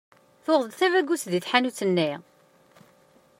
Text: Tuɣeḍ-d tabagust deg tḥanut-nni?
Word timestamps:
Tuɣeḍ-d 0.43 0.73
tabagust 0.79 1.31
deg 1.33 1.41
tḥanut-nni? 1.43 2.11